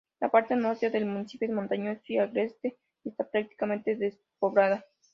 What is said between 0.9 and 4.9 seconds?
municipio es montañosa y agreste, y está prácticamente despoblada.